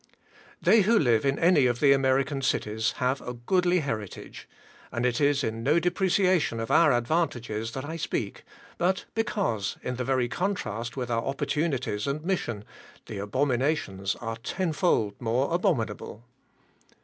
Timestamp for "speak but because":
7.97-9.77